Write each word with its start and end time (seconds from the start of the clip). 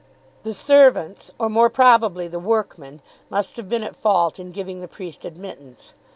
The 0.41 0.55
servants, 0.55 1.29
or 1.37 1.47
more 1.47 1.69
probably 1.69 2.27
the 2.27 2.39
workmen, 2.39 3.03
must 3.29 3.55
have 3.57 3.69
been 3.69 3.83
at 3.83 3.95
fault 3.95 4.39
in 4.39 4.51
giving 4.51 4.81
the 4.81 4.87
priest 4.87 5.25
admittance. 5.25 5.93